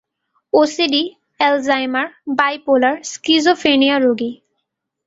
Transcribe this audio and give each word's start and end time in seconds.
OCD, 0.53 1.03
Alzheimer, 1.39 2.07
bipolar, 2.37 2.95
schizophrenia 3.03 3.97
রোগী। 3.99 4.31